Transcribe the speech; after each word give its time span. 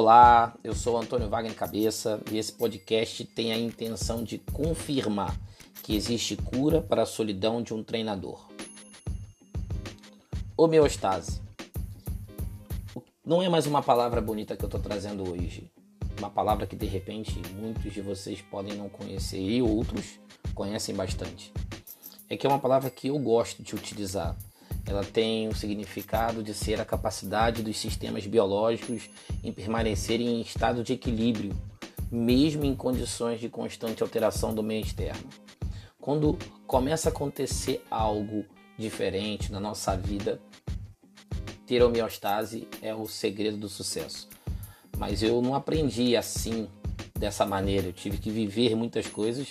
Olá, 0.00 0.54
eu 0.62 0.76
sou 0.76 0.96
Antônio 0.96 1.28
Wagner 1.28 1.56
Cabeça 1.56 2.20
e 2.30 2.38
esse 2.38 2.52
podcast 2.52 3.24
tem 3.24 3.52
a 3.52 3.58
intenção 3.58 4.22
de 4.22 4.38
confirmar 4.38 5.36
que 5.82 5.96
existe 5.96 6.36
cura 6.36 6.80
para 6.80 7.02
a 7.02 7.04
solidão 7.04 7.60
de 7.60 7.74
um 7.74 7.82
treinador. 7.82 8.48
Homeostase. 10.56 11.42
Não 13.26 13.42
é 13.42 13.48
mais 13.48 13.66
uma 13.66 13.82
palavra 13.82 14.20
bonita 14.20 14.56
que 14.56 14.64
eu 14.64 14.68
estou 14.68 14.80
trazendo 14.80 15.28
hoje. 15.28 15.68
Uma 16.16 16.30
palavra 16.30 16.64
que 16.64 16.76
de 16.76 16.86
repente 16.86 17.42
muitos 17.56 17.92
de 17.92 18.00
vocês 18.00 18.40
podem 18.40 18.76
não 18.76 18.88
conhecer 18.88 19.40
e 19.40 19.60
outros 19.60 20.20
conhecem 20.54 20.94
bastante. 20.94 21.52
É 22.30 22.36
que 22.36 22.46
é 22.46 22.48
uma 22.48 22.60
palavra 22.60 22.88
que 22.88 23.08
eu 23.08 23.18
gosto 23.18 23.64
de 23.64 23.74
utilizar 23.74 24.36
ela 24.88 25.04
tem 25.04 25.48
o 25.48 25.54
significado 25.54 26.42
de 26.42 26.54
ser 26.54 26.80
a 26.80 26.84
capacidade 26.84 27.62
dos 27.62 27.76
sistemas 27.76 28.26
biológicos 28.26 29.10
em 29.44 29.52
permanecerem 29.52 30.26
em 30.26 30.40
estado 30.40 30.82
de 30.82 30.94
equilíbrio, 30.94 31.54
mesmo 32.10 32.64
em 32.64 32.74
condições 32.74 33.38
de 33.38 33.50
constante 33.50 34.02
alteração 34.02 34.54
do 34.54 34.62
meio 34.62 34.82
externo. 34.82 35.28
Quando 36.00 36.38
começa 36.66 37.10
a 37.10 37.12
acontecer 37.12 37.84
algo 37.90 38.46
diferente 38.78 39.52
na 39.52 39.60
nossa 39.60 39.94
vida, 39.94 40.40
ter 41.66 41.82
homeostase 41.82 42.66
é 42.80 42.94
o 42.94 43.06
segredo 43.06 43.58
do 43.58 43.68
sucesso. 43.68 44.26
Mas 44.96 45.22
eu 45.22 45.42
não 45.42 45.54
aprendi 45.54 46.16
assim, 46.16 46.66
dessa 47.18 47.44
maneira. 47.44 47.88
Eu 47.88 47.92
tive 47.92 48.16
que 48.16 48.30
viver 48.30 48.74
muitas 48.74 49.06
coisas 49.06 49.50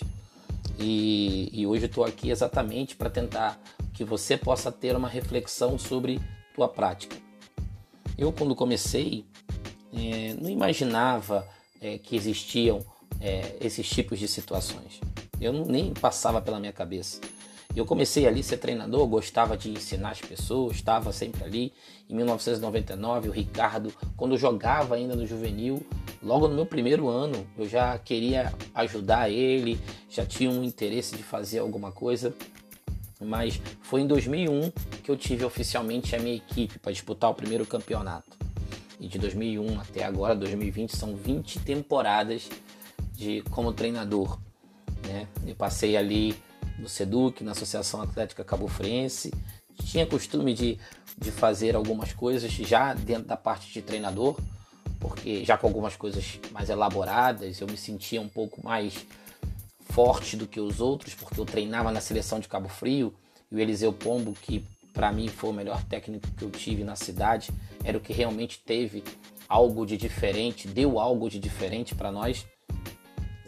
e, 0.79 1.49
e 1.53 1.67
hoje 1.67 1.85
estou 1.85 2.03
aqui 2.03 2.31
exatamente 2.31 2.95
para 2.95 3.09
tentar 3.09 3.61
que 3.97 4.03
você 4.03 4.37
possa 4.37 4.71
ter 4.71 4.95
uma 4.95 5.09
reflexão 5.09 5.75
sobre 5.79 6.21
tua 6.53 6.69
prática. 6.69 7.17
Eu, 8.15 8.31
quando 8.31 8.55
comecei, 8.55 9.25
é, 9.91 10.35
não 10.39 10.51
imaginava 10.51 11.47
é, 11.81 11.97
que 11.97 12.15
existiam 12.15 12.85
é, 13.19 13.57
esses 13.59 13.89
tipos 13.89 14.19
de 14.19 14.27
situações. 14.27 15.01
Eu 15.41 15.51
não, 15.51 15.65
nem 15.65 15.95
passava 15.95 16.39
pela 16.39 16.59
minha 16.59 16.71
cabeça. 16.71 17.19
Eu 17.75 17.85
comecei 17.85 18.27
ali 18.27 18.41
a 18.41 18.43
ser 18.43 18.57
treinador, 18.57 19.07
gostava 19.07 19.57
de 19.57 19.71
ensinar 19.71 20.11
as 20.11 20.21
pessoas, 20.21 20.75
estava 20.75 21.11
sempre 21.11 21.43
ali. 21.43 21.73
Em 22.07 22.15
1999, 22.15 23.29
o 23.29 23.31
Ricardo, 23.31 23.91
quando 24.15 24.33
eu 24.33 24.37
jogava 24.37 24.93
ainda 24.93 25.15
no 25.15 25.25
juvenil, 25.25 25.83
logo 26.21 26.47
no 26.47 26.53
meu 26.53 26.67
primeiro 26.67 27.07
ano, 27.07 27.47
eu 27.57 27.67
já 27.67 27.97
queria 27.97 28.53
ajudar 28.75 29.31
ele, 29.31 29.79
já 30.07 30.23
tinha 30.23 30.51
um 30.51 30.63
interesse 30.63 31.15
de 31.15 31.23
fazer 31.23 31.59
alguma 31.59 31.91
coisa 31.91 32.35
mas 33.21 33.61
foi 33.81 34.01
em 34.01 34.07
2001 34.07 34.71
que 35.03 35.09
eu 35.09 35.17
tive 35.17 35.43
oficialmente 35.43 36.15
a 36.15 36.19
minha 36.19 36.35
equipe 36.35 36.79
para 36.79 36.91
disputar 36.91 37.29
o 37.29 37.33
primeiro 37.33 37.65
campeonato. 37.65 38.37
E 38.99 39.07
de 39.07 39.19
2001 39.19 39.79
até 39.79 40.03
agora, 40.03 40.35
2020, 40.35 40.95
são 40.95 41.15
20 41.15 41.59
temporadas 41.59 42.49
de 43.13 43.41
como 43.51 43.71
treinador. 43.73 44.39
Né? 45.07 45.27
Eu 45.45 45.55
passei 45.55 45.95
ali 45.95 46.35
no 46.79 46.87
SEDUC, 46.87 47.43
na 47.43 47.51
Associação 47.51 48.01
Atlética 48.01 48.43
Cabo 48.43 48.67
Frense, 48.67 49.31
tinha 49.85 50.05
costume 50.05 50.53
de, 50.53 50.77
de 51.17 51.31
fazer 51.31 51.75
algumas 51.75 52.13
coisas 52.13 52.51
já 52.51 52.93
dentro 52.93 53.25
da 53.25 53.37
parte 53.37 53.71
de 53.71 53.81
treinador, 53.81 54.37
porque 54.99 55.45
já 55.45 55.57
com 55.57 55.67
algumas 55.67 55.95
coisas 55.95 56.39
mais 56.51 56.69
elaboradas, 56.69 57.61
eu 57.61 57.67
me 57.67 57.77
sentia 57.77 58.19
um 58.19 58.27
pouco 58.27 58.63
mais 58.63 59.05
forte 59.97 60.37
do 60.37 60.45
que 60.45 60.59
os 60.59 60.79
outros, 60.79 61.15
porque 61.15 61.41
eu 61.41 61.43
treinava 61.43 61.91
na 61.91 61.99
seleção 61.99 62.39
de 62.39 62.47
Cabo 62.47 62.69
Frio 62.69 63.11
e 63.51 63.55
o 63.55 63.59
Eliseu 63.59 63.91
Pombo, 63.91 64.31
que 64.39 64.63
para 64.93 65.11
mim 65.11 65.27
foi 65.27 65.49
o 65.49 65.53
melhor 65.53 65.83
técnico 65.85 66.27
que 66.37 66.43
eu 66.43 66.51
tive 66.51 66.83
na 66.83 66.95
cidade, 66.95 67.49
era 67.83 67.97
o 67.97 67.99
que 67.99 68.13
realmente 68.13 68.59
teve 68.63 69.03
algo 69.49 69.87
de 69.87 69.97
diferente, 69.97 70.67
deu 70.67 70.99
algo 70.99 71.27
de 71.31 71.39
diferente 71.39 71.95
para 71.95 72.11
nós. 72.11 72.45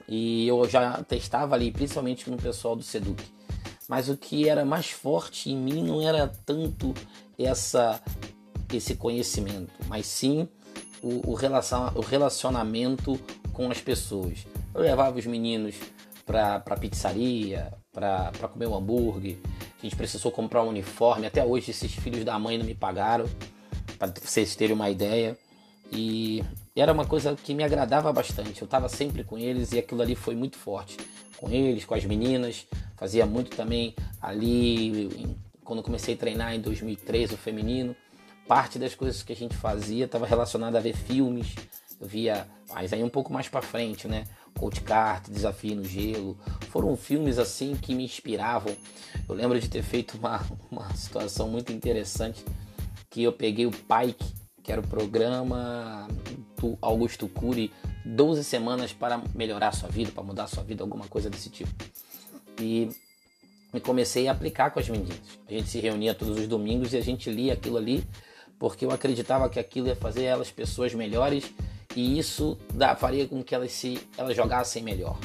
E 0.08 0.48
eu 0.48 0.68
já 0.68 1.04
testava 1.04 1.54
ali, 1.54 1.72
principalmente 1.72 2.28
no 2.32 2.38
pessoal 2.38 2.76
do 2.76 2.82
Seduc. 2.82 3.24
Mas 3.88 4.10
o 4.10 4.18
que 4.18 4.50
era 4.50 4.66
mais 4.66 4.90
forte 4.90 5.52
em 5.52 5.56
mim 5.56 5.84
não 5.84 6.02
era 6.02 6.28
tanto 6.48 6.96
essa 7.38 8.02
esse 8.74 8.96
conhecimento, 8.96 9.72
mas 9.88 10.08
sim 10.08 10.48
o, 11.04 11.30
o, 11.30 11.34
relacion, 11.36 11.92
o 11.94 12.02
relacionamento 12.02 13.20
com 13.54 13.70
as 13.70 13.82
pessoas. 13.82 14.48
Eu 14.74 14.82
levava 14.82 15.18
os 15.18 15.28
meninos 15.28 15.76
para 16.30 16.78
pizzaria, 16.80 17.74
para 17.92 18.48
comer 18.52 18.68
um 18.68 18.76
hambúrguer. 18.76 19.38
A 19.80 19.82
gente 19.82 19.96
precisou 19.96 20.32
comprar 20.32 20.64
um 20.64 20.68
uniforme. 20.68 21.26
Até 21.26 21.44
hoje 21.44 21.72
esses 21.72 21.92
filhos 21.92 22.24
da 22.24 22.38
mãe 22.38 22.56
não 22.56 22.66
me 22.66 22.76
pagaram, 22.76 23.26
para 23.98 24.14
vocês 24.24 24.56
terem 24.56 24.76
uma 24.76 24.92
ideia. 24.92 25.36
E 25.92 26.44
era 26.76 26.94
uma 26.94 27.06
coisa 27.06 27.36
que 27.36 27.56
me 27.56 27.64
agradava 27.64 28.14
bastante. 28.14 28.62
Eu 28.62 28.66
estava 28.66 28.88
sempre 28.88 29.24
com 29.24 29.40
eles 29.40 29.72
e 29.72 29.80
aquilo 29.80 30.04
ali 30.04 30.14
foi 30.14 30.36
muito 30.36 30.56
forte. 30.56 30.98
Com 31.36 31.50
eles, 31.50 31.84
com 31.84 31.96
as 31.96 32.06
meninas. 32.06 32.68
Fazia 32.96 33.26
muito 33.26 33.58
também 33.58 33.96
ali, 34.22 35.36
quando 35.64 35.82
comecei 35.82 36.14
a 36.14 36.18
treinar 36.18 36.54
em 36.54 36.62
2003, 36.62 37.32
o 37.32 37.38
feminino. 37.38 37.96
Parte 38.48 38.78
das 38.78 38.94
coisas 38.94 39.24
que 39.24 39.34
a 39.34 39.36
gente 39.36 39.56
fazia 39.56 40.06
estava 40.06 40.28
relacionada 40.28 40.78
a 40.78 40.82
ver 40.82 40.96
filmes. 40.96 41.56
Eu 42.00 42.08
via, 42.08 42.48
mas 42.70 42.94
aí 42.94 43.04
um 43.04 43.10
pouco 43.10 43.34
mais 43.34 43.50
para 43.50 43.64
frente, 43.64 44.08
né? 44.08 44.26
Coach 44.60 44.82
Carter, 44.82 45.34
Desafio 45.34 45.78
no 45.78 45.86
Gelo. 45.86 46.38
Foram 46.70 46.98
filmes 46.98 47.40
assim 47.40 47.76
que 47.76 47.96
me 47.96 48.04
inspiravam. 48.04 48.76
Eu 49.28 49.34
lembro 49.34 49.58
de 49.58 49.70
ter 49.70 49.82
feito 49.82 50.18
uma, 50.18 50.46
uma 50.70 50.94
situação 50.96 51.48
muito 51.48 51.72
interessante 51.72 52.44
que 53.10 53.24
eu 53.24 53.32
peguei 53.32 53.66
o 53.66 53.72
Pike, 53.72 54.34
que 54.62 54.72
era 54.72 54.82
o 54.82 54.88
programa 54.88 56.08
do 56.58 56.78
Augusto 56.82 57.28
Cury, 57.30 57.72
12 58.06 58.44
semanas 58.44 58.92
para 58.92 59.22
melhorar 59.34 59.72
sua 59.72 59.88
vida, 59.88 60.12
para 60.12 60.24
mudar 60.24 60.48
sua 60.48 60.62
vida, 60.62 60.84
alguma 60.84 61.08
coisa 61.08 61.30
desse 61.30 61.50
tipo. 61.50 61.72
E 62.60 62.90
e 63.72 63.80
comecei 63.80 64.28
a 64.28 64.32
aplicar 64.32 64.72
com 64.72 64.80
as 64.80 64.90
meninas. 64.90 65.20
A 65.48 65.54
gente 65.54 65.70
se 65.70 65.80
reunia 65.80 66.16
todos 66.16 66.40
os 66.40 66.48
domingos 66.48 66.92
e 66.92 66.98
a 66.98 67.02
gente 67.02 67.30
lia 67.30 67.54
aquilo 67.54 67.78
ali 67.78 68.04
porque 68.58 68.84
eu 68.84 68.92
acreditava 68.92 69.48
que 69.48 69.60
aquilo 69.60 69.88
ia 69.88 69.96
fazer 69.96 70.24
elas 70.24 70.52
pessoas 70.52 70.94
melhores 70.94 71.46
e 71.96 72.18
isso 72.20 72.58
faria 72.98 73.28
com 73.28 73.44
que 73.44 73.54
elas, 73.54 73.72
se, 73.72 74.00
elas 74.18 74.36
jogassem 74.36 74.84
melhor. 74.84 75.18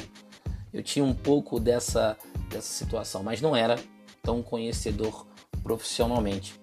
Eu 0.73 0.83
tinha 0.83 1.05
um 1.05 1.13
pouco 1.13 1.59
dessa, 1.59 2.17
dessa 2.49 2.67
situação, 2.67 3.23
mas 3.23 3.41
não 3.41 3.55
era 3.55 3.79
tão 4.21 4.41
conhecedor 4.41 5.25
profissionalmente. 5.63 6.59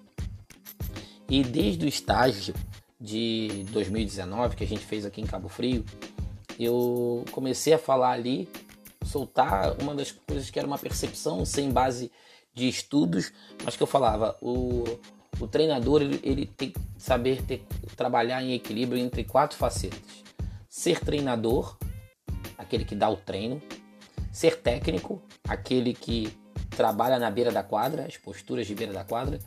E 1.29 1.43
desde 1.43 1.85
o 1.85 1.87
estágio 1.87 2.53
de 2.99 3.65
2019 3.71 4.55
que 4.55 4.63
a 4.63 4.67
gente 4.67 4.85
fez 4.85 5.05
aqui 5.05 5.21
em 5.21 5.25
Cabo 5.25 5.49
Frio, 5.49 5.83
eu 6.59 7.25
comecei 7.31 7.73
a 7.73 7.79
falar 7.79 8.11
ali, 8.11 8.47
soltar 9.05 9.75
uma 9.81 9.95
das 9.95 10.11
coisas 10.11 10.49
que 10.49 10.59
era 10.59 10.67
uma 10.67 10.77
percepção 10.77 11.45
sem 11.45 11.71
base 11.71 12.11
de 12.53 12.67
estudos, 12.67 13.31
mas 13.63 13.75
que 13.75 13.81
eu 13.81 13.87
falava, 13.87 14.37
o, 14.41 14.83
o 15.39 15.47
treinador 15.47 16.01
ele, 16.01 16.19
ele 16.23 16.45
tem 16.45 16.71
que 16.71 16.79
saber 16.97 17.41
ter, 17.41 17.65
trabalhar 17.95 18.41
em 18.43 18.53
equilíbrio 18.53 19.01
entre 19.01 19.23
quatro 19.23 19.57
facetas: 19.57 19.99
ser 20.69 20.99
treinador, 20.99 21.77
aquele 22.57 22.85
que 22.85 22.95
dá 22.95 23.09
o 23.09 23.17
treino, 23.17 23.61
ser 24.31 24.61
técnico, 24.61 25.21
aquele 25.47 25.93
que 25.93 26.35
trabalha 26.75 27.19
na 27.19 27.29
beira 27.29 27.51
da 27.51 27.63
quadra, 27.63 28.05
as 28.05 28.17
posturas 28.17 28.65
de 28.65 28.75
beira 28.75 28.93
da 28.93 29.03
quadra, 29.03 29.39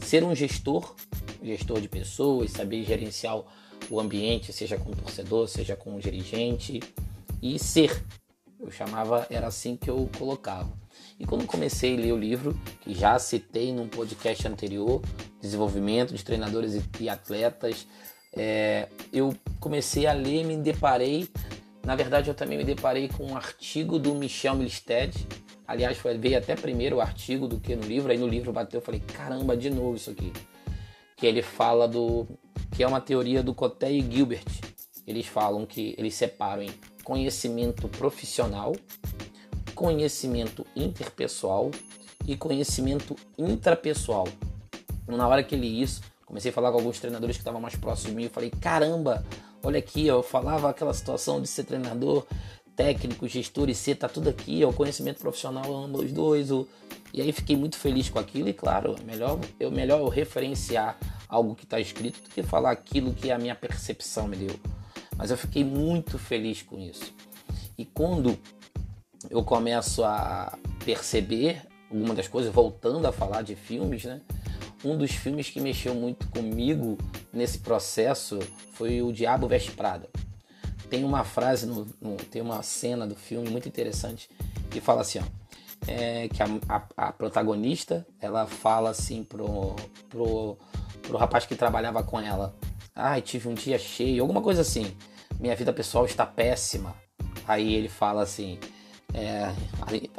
ser 0.00 0.24
um 0.24 0.34
gestor, 0.34 0.94
gestor 1.42 1.80
de 1.80 1.88
pessoas, 1.88 2.50
saber 2.50 2.84
gerenciar 2.84 3.42
o 3.90 4.00
ambiente, 4.00 4.52
seja 4.52 4.78
com 4.78 4.90
o 4.90 4.96
torcedor, 4.96 5.48
seja 5.48 5.76
com 5.76 5.96
o 5.96 6.00
dirigente, 6.00 6.80
e 7.42 7.58
ser. 7.58 8.02
Eu 8.60 8.70
chamava, 8.70 9.26
era 9.28 9.48
assim 9.48 9.76
que 9.76 9.90
eu 9.90 10.08
colocava. 10.16 10.72
E 11.22 11.24
quando 11.24 11.46
comecei 11.46 11.94
a 11.94 12.00
ler 12.00 12.12
o 12.12 12.16
livro, 12.16 12.52
que 12.80 12.92
já 12.92 13.16
citei 13.16 13.72
num 13.72 13.86
podcast 13.86 14.48
anterior, 14.48 15.00
Desenvolvimento 15.40 16.12
de 16.12 16.24
Treinadores 16.24 16.82
e 16.98 17.08
Atletas, 17.08 17.86
é, 18.36 18.88
eu 19.12 19.32
comecei 19.60 20.04
a 20.08 20.12
ler 20.12 20.40
e 20.40 20.44
me 20.44 20.56
deparei. 20.56 21.28
Na 21.86 21.94
verdade, 21.94 22.28
eu 22.28 22.34
também 22.34 22.58
me 22.58 22.64
deparei 22.64 23.06
com 23.06 23.24
um 23.24 23.36
artigo 23.36 24.00
do 24.00 24.16
Michel 24.16 24.56
Milstead. 24.56 25.14
Aliás, 25.64 25.96
foi, 25.96 26.18
veio 26.18 26.36
até 26.36 26.56
primeiro 26.56 26.96
o 26.96 27.00
artigo 27.00 27.46
do 27.46 27.60
que 27.60 27.76
no 27.76 27.84
livro. 27.84 28.10
Aí 28.10 28.18
no 28.18 28.26
livro 28.26 28.52
bateu, 28.52 28.80
eu 28.80 28.84
falei, 28.84 28.98
caramba, 28.98 29.56
de 29.56 29.70
novo 29.70 29.94
isso 29.94 30.10
aqui. 30.10 30.32
Que 31.16 31.24
ele 31.24 31.40
fala 31.40 31.86
do. 31.86 32.26
que 32.74 32.82
é 32.82 32.86
uma 32.86 33.00
teoria 33.00 33.44
do 33.44 33.54
Coté 33.54 33.92
e 33.92 34.00
Gilbert. 34.00 34.42
Eles 35.06 35.26
falam 35.26 35.64
que 35.66 35.94
eles 35.96 36.16
separam 36.16 36.64
em 36.64 36.70
conhecimento 37.04 37.86
profissional 37.86 38.74
conhecimento 39.74 40.66
interpessoal 40.74 41.70
e 42.26 42.36
conhecimento 42.36 43.16
intrapessoal. 43.36 44.28
Na 45.06 45.26
hora 45.26 45.42
que 45.42 45.56
li 45.56 45.82
isso, 45.82 46.02
comecei 46.24 46.50
a 46.50 46.54
falar 46.54 46.70
com 46.70 46.78
alguns 46.78 47.00
treinadores 47.00 47.36
que 47.36 47.40
estavam 47.40 47.60
mais 47.60 47.76
próximos 47.76 48.10
de 48.10 48.16
mim. 48.16 48.24
Eu 48.24 48.30
falei: 48.30 48.50
caramba, 48.50 49.24
olha 49.62 49.78
aqui, 49.78 50.10
ó, 50.10 50.18
eu 50.18 50.22
falava 50.22 50.70
aquela 50.70 50.94
situação 50.94 51.40
de 51.40 51.48
ser 51.48 51.64
treinador, 51.64 52.26
técnico, 52.76 53.28
gestor 53.28 53.68
e 53.68 53.74
ser, 53.74 53.96
tá 53.96 54.08
tudo 54.08 54.30
aqui, 54.30 54.64
ó, 54.64 54.70
o 54.70 54.72
conhecimento 54.72 55.18
profissional 55.18 55.74
ambos 55.74 56.02
os 56.02 56.12
dois. 56.12 56.50
O... 56.50 56.66
E 57.12 57.20
aí 57.20 57.32
fiquei 57.32 57.56
muito 57.56 57.76
feliz 57.76 58.08
com 58.08 58.18
aquilo 58.18 58.48
e 58.48 58.54
claro, 58.54 58.96
é 58.98 59.04
melhor 59.04 59.38
eu 59.60 59.70
melhor 59.70 60.00
eu 60.00 60.08
referenciar 60.08 60.98
algo 61.28 61.54
que 61.54 61.64
está 61.64 61.78
escrito 61.78 62.22
do 62.22 62.30
que 62.30 62.42
falar 62.42 62.70
aquilo 62.70 63.12
que 63.12 63.30
a 63.30 63.38
minha 63.38 63.54
percepção 63.54 64.26
me 64.26 64.36
deu. 64.36 64.54
Mas 65.16 65.30
eu 65.30 65.36
fiquei 65.36 65.62
muito 65.62 66.18
feliz 66.18 66.62
com 66.62 66.78
isso. 66.78 67.12
E 67.76 67.84
quando 67.84 68.38
eu 69.30 69.42
começo 69.44 70.04
a 70.04 70.58
perceber 70.84 71.62
algumas 71.90 72.16
das 72.16 72.28
coisas, 72.28 72.52
voltando 72.52 73.06
a 73.06 73.12
falar 73.12 73.42
de 73.42 73.54
filmes, 73.54 74.04
né? 74.04 74.20
Um 74.84 74.96
dos 74.96 75.12
filmes 75.12 75.48
que 75.48 75.60
mexeu 75.60 75.94
muito 75.94 76.28
comigo 76.28 76.98
nesse 77.32 77.58
processo 77.58 78.38
foi 78.72 79.00
o 79.02 79.12
Diabo 79.12 79.46
Veste 79.46 79.70
Prada. 79.72 80.08
Tem 80.90 81.04
uma 81.04 81.24
frase, 81.24 81.66
no, 81.66 81.86
no, 82.00 82.16
tem 82.16 82.42
uma 82.42 82.62
cena 82.62 83.06
do 83.06 83.14
filme 83.14 83.48
muito 83.48 83.68
interessante 83.68 84.28
que 84.70 84.80
fala 84.80 85.02
assim, 85.02 85.20
ó, 85.20 85.22
é, 85.86 86.28
que 86.28 86.42
a, 86.42 86.46
a, 86.68 87.08
a, 87.08 87.12
protagonista 87.12 88.06
ela 88.20 88.46
fala 88.46 88.90
assim 88.90 89.22
pro, 89.22 89.76
pro, 90.08 90.56
pro 91.02 91.16
rapaz 91.16 91.46
que 91.46 91.54
trabalhava 91.54 92.02
com 92.02 92.20
ela, 92.20 92.54
ai 92.94 93.18
ah, 93.18 93.22
tive 93.22 93.48
um 93.48 93.54
dia 93.54 93.78
cheio, 93.78 94.22
alguma 94.22 94.42
coisa 94.42 94.62
assim, 94.62 94.96
minha 95.38 95.56
vida 95.56 95.72
pessoal 95.72 96.04
está 96.04 96.26
péssima. 96.26 96.94
Aí 97.46 97.74
ele 97.74 97.88
fala 97.88 98.22
assim, 98.22 98.58
é, 99.14 99.52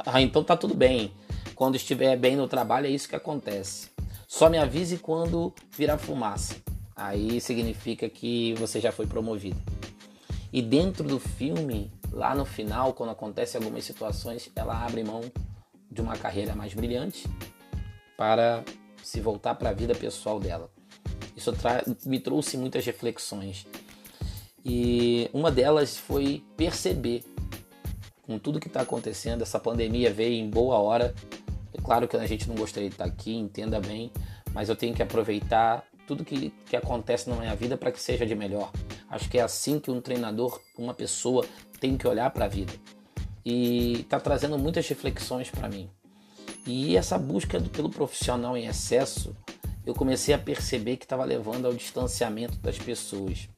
ah, 0.04 0.20
então 0.20 0.42
tá 0.44 0.56
tudo 0.56 0.74
bem. 0.74 1.12
Quando 1.54 1.76
estiver 1.76 2.16
bem 2.16 2.36
no 2.36 2.48
trabalho 2.48 2.86
é 2.86 2.90
isso 2.90 3.08
que 3.08 3.16
acontece. 3.16 3.90
Só 4.26 4.48
me 4.48 4.58
avise 4.58 4.98
quando 4.98 5.54
virar 5.76 5.98
fumaça. 5.98 6.56
Aí 6.96 7.40
significa 7.40 8.08
que 8.08 8.54
você 8.54 8.80
já 8.80 8.92
foi 8.92 9.06
promovido. 9.06 9.60
E 10.52 10.62
dentro 10.62 11.06
do 11.06 11.18
filme, 11.18 11.92
lá 12.12 12.34
no 12.34 12.44
final, 12.44 12.92
quando 12.92 13.10
acontecem 13.10 13.60
algumas 13.60 13.84
situações, 13.84 14.50
ela 14.54 14.84
abre 14.84 15.02
mão 15.02 15.20
de 15.90 16.00
uma 16.00 16.16
carreira 16.16 16.54
mais 16.54 16.72
brilhante 16.74 17.28
para 18.16 18.64
se 19.02 19.20
voltar 19.20 19.54
para 19.56 19.70
a 19.70 19.72
vida 19.72 19.94
pessoal 19.94 20.38
dela. 20.38 20.70
Isso 21.36 21.52
me 22.06 22.20
trouxe 22.20 22.56
muitas 22.56 22.86
reflexões. 22.86 23.66
E 24.64 25.28
uma 25.32 25.50
delas 25.50 25.96
foi 25.96 26.42
perceber, 26.56 27.24
com 28.26 28.38
tudo 28.38 28.60
que 28.60 28.68
está 28.68 28.80
acontecendo, 28.80 29.42
essa 29.42 29.58
pandemia 29.58 30.12
veio 30.12 30.34
em 30.34 30.48
boa 30.48 30.78
hora 30.78 31.14
é 31.74 31.82
claro 31.82 32.06
que 32.06 32.16
a 32.16 32.26
gente 32.26 32.48
não 32.48 32.54
gostaria 32.54 32.88
de 32.88 32.94
estar 32.94 33.04
aqui, 33.04 33.34
entenda 33.34 33.80
bem, 33.80 34.12
mas 34.52 34.68
eu 34.68 34.76
tenho 34.76 34.94
que 34.94 35.02
aproveitar 35.02 35.84
tudo 36.06 36.24
que, 36.24 36.50
que 36.66 36.76
acontece 36.76 37.28
na 37.28 37.34
minha 37.34 37.54
vida 37.56 37.76
para 37.76 37.90
que 37.90 38.00
seja 38.00 38.24
de 38.24 38.34
melhor. 38.34 38.70
Acho 39.10 39.28
que 39.28 39.38
é 39.38 39.42
assim 39.42 39.80
que 39.80 39.90
um 39.90 40.00
treinador, 40.00 40.60
uma 40.78 40.94
pessoa, 40.94 41.44
tem 41.80 41.96
que 41.96 42.06
olhar 42.06 42.30
para 42.30 42.44
a 42.44 42.48
vida. 42.48 42.72
E 43.44 44.00
está 44.00 44.20
trazendo 44.20 44.56
muitas 44.56 44.86
reflexões 44.88 45.50
para 45.50 45.68
mim. 45.68 45.90
E 46.66 46.96
essa 46.96 47.18
busca 47.18 47.60
pelo 47.60 47.90
profissional 47.90 48.56
em 48.56 48.66
excesso, 48.66 49.36
eu 49.84 49.94
comecei 49.94 50.32
a 50.34 50.38
perceber 50.38 50.96
que 50.96 51.04
estava 51.04 51.24
levando 51.24 51.66
ao 51.66 51.74
distanciamento 51.74 52.56
das 52.58 52.78
pessoas, 52.78 53.48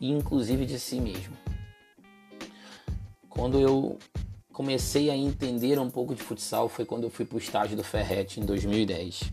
e 0.00 0.10
inclusive 0.10 0.66
de 0.66 0.78
si 0.78 1.00
mesmo. 1.00 1.34
Quando 3.36 3.60
eu 3.60 3.98
comecei 4.50 5.10
a 5.10 5.16
entender 5.16 5.78
um 5.78 5.90
pouco 5.90 6.14
de 6.14 6.22
futsal 6.22 6.70
foi 6.70 6.86
quando 6.86 7.04
eu 7.04 7.10
fui 7.10 7.26
para 7.26 7.36
o 7.36 7.38
estágio 7.38 7.76
do 7.76 7.84
Ferret 7.84 8.40
em 8.40 8.46
2010. 8.46 9.30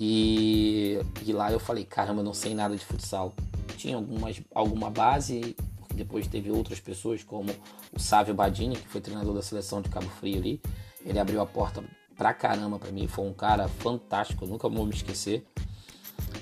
E, 0.00 1.00
e 1.24 1.32
lá 1.32 1.50
eu 1.50 1.58
falei, 1.58 1.84
caramba, 1.84 2.22
não 2.22 2.32
sei 2.32 2.54
nada 2.54 2.76
de 2.76 2.84
futsal. 2.84 3.34
Tinha 3.76 3.96
algumas, 3.96 4.40
alguma 4.54 4.90
base, 4.90 5.56
porque 5.76 5.94
depois 5.94 6.28
teve 6.28 6.52
outras 6.52 6.78
pessoas, 6.78 7.24
como 7.24 7.52
o 7.92 7.98
Sávio 7.98 8.32
Badini, 8.32 8.76
que 8.76 8.86
foi 8.86 9.00
treinador 9.00 9.34
da 9.34 9.42
seleção 9.42 9.82
de 9.82 9.88
Cabo 9.88 10.06
Frio 10.06 10.38
ali. 10.38 10.60
Ele 11.04 11.18
abriu 11.18 11.40
a 11.40 11.46
porta 11.46 11.82
pra 12.16 12.32
caramba 12.32 12.78
para 12.78 12.92
mim, 12.92 13.08
foi 13.08 13.26
um 13.26 13.34
cara 13.34 13.66
fantástico, 13.66 14.46
nunca 14.46 14.68
vou 14.68 14.86
me 14.86 14.94
esquecer. 14.94 15.44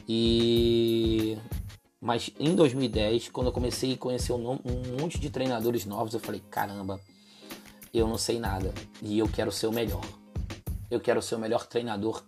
E 0.06 1.38
mas 2.04 2.30
em 2.38 2.54
2010, 2.54 3.30
quando 3.30 3.46
eu 3.46 3.52
comecei 3.52 3.94
a 3.94 3.96
conhecer 3.96 4.34
um, 4.34 4.58
monte 5.00 5.18
de 5.18 5.30
treinadores 5.30 5.86
novos, 5.86 6.12
eu 6.12 6.20
falei, 6.20 6.42
caramba, 6.50 7.00
eu 7.94 8.06
não 8.06 8.18
sei 8.18 8.38
nada 8.38 8.74
e 9.00 9.18
eu 9.18 9.26
quero 9.26 9.50
ser 9.50 9.68
o 9.68 9.72
melhor. 9.72 10.04
Eu 10.90 11.00
quero 11.00 11.22
ser 11.22 11.36
o 11.36 11.38
melhor 11.38 11.64
treinador 11.66 12.22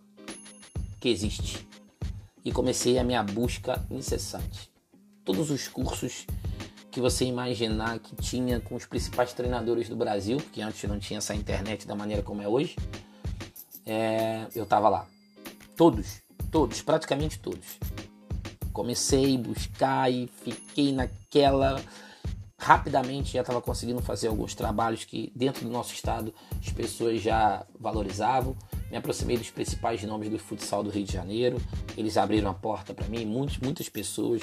que 0.99 1.11
existe. 1.11 1.69
E 2.43 2.50
comecei 2.50 2.99
a 2.99 3.05
minha 3.05 3.23
busca 3.23 3.84
incessante. 3.90 4.73
Todos 5.23 5.50
os 5.50 5.69
cursos 5.69 6.26
que 6.90 6.99
você 6.99 7.26
imaginar 7.26 7.99
que 7.99 8.17
tinha 8.17 8.58
com 8.58 8.76
os 8.76 8.87
principais 8.87 9.34
treinadores 9.34 9.90
do 9.90 9.96
Brasil, 9.96 10.38
porque 10.38 10.62
antes 10.62 10.88
não 10.88 10.99
tinha 10.99 11.19
essa 11.19 11.34
internet 11.34 11.87
da 11.87 11.94
maneira 11.94 12.23
como 12.23 12.40
é 12.40 12.49
hoje, 12.49 12.76
é, 13.84 14.46
eu 14.55 14.64
tava 14.64 14.88
lá. 14.88 15.06
Todos, 15.76 16.23
todos, 16.50 16.81
praticamente 16.81 17.38
todos. 17.38 17.78
Comecei 18.76 19.37
a 19.37 19.38
buscar 19.38 20.12
e 20.12 20.28
fiquei 20.44 20.93
naquela 20.93 21.82
rapidamente 22.58 23.32
já 23.32 23.40
estava 23.40 23.62
conseguindo 23.62 24.02
fazer 24.02 24.28
alguns 24.28 24.55
trabalhos 24.55 25.02
que 25.02 25.32
dentro 25.34 25.64
do 25.64 25.70
nosso 25.70 25.94
estado 25.94 26.34
as 26.61 26.70
pessoas 26.75 27.23
já 27.23 27.64
valorizavam. 27.81 28.55
Me 28.90 28.99
aproximei 28.99 29.38
dos 29.38 29.49
principais 29.49 30.02
nomes 30.02 30.28
do 30.28 30.38
futsal 30.38 30.84
do 30.84 30.90
Rio 30.90 31.06
de 31.06 31.12
Janeiro. 31.14 31.56
Eles 31.96 32.19
abriram 32.19 32.50
a 32.50 32.55
porta 32.55 32.93
para 32.93 33.08
mim, 33.08 33.25
muitas, 33.25 33.56
muitas 33.56 33.88
pessoas. 33.88 34.43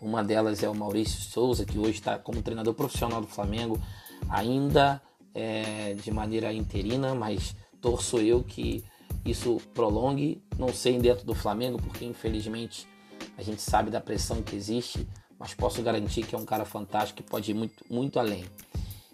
Uma 0.00 0.22
delas 0.22 0.62
é 0.62 0.68
o 0.68 0.74
Maurício 0.74 1.20
Souza, 1.20 1.64
que 1.64 1.76
hoje 1.76 1.98
está 1.98 2.20
como 2.20 2.42
treinador 2.42 2.72
profissional 2.72 3.20
do 3.20 3.26
Flamengo, 3.26 3.82
ainda 4.28 5.02
é, 5.34 5.94
de 5.94 6.12
maneira 6.12 6.52
interina, 6.52 7.16
mas 7.16 7.56
torço 7.80 8.18
eu 8.18 8.44
que 8.44 8.84
isso 9.24 9.60
prolongue. 9.74 10.40
Não 10.56 10.72
sei 10.72 11.00
dentro 11.00 11.26
do 11.26 11.34
Flamengo, 11.34 11.82
porque 11.82 12.04
infelizmente 12.04 12.86
a 13.36 13.42
gente 13.42 13.60
sabe 13.60 13.90
da 13.90 14.00
pressão 14.00 14.42
que 14.42 14.56
existe 14.56 15.06
mas 15.38 15.54
posso 15.54 15.82
garantir 15.82 16.24
que 16.24 16.34
é 16.34 16.38
um 16.38 16.44
cara 16.44 16.64
fantástico 16.64 17.22
que 17.22 17.28
pode 17.28 17.50
ir 17.50 17.54
muito, 17.54 17.84
muito 17.90 18.18
além. 18.18 18.44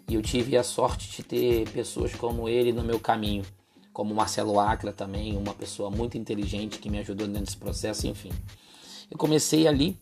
E 0.07 0.15
eu 0.15 0.21
tive 0.21 0.57
a 0.57 0.63
sorte 0.63 1.09
de 1.09 1.23
ter 1.23 1.69
pessoas 1.69 2.13
como 2.15 2.47
ele 2.47 2.71
no 2.71 2.83
meu 2.83 2.99
caminho, 2.99 3.45
como 3.91 4.13
Marcelo 4.13 4.59
Acra 4.59 4.91
também, 4.91 5.37
uma 5.37 5.53
pessoa 5.53 5.89
muito 5.89 6.17
inteligente 6.17 6.79
que 6.79 6.89
me 6.89 6.99
ajudou 6.99 7.27
desse 7.27 7.57
processo, 7.57 8.07
enfim. 8.07 8.31
Eu 9.09 9.17
comecei 9.17 9.67
ali 9.67 9.97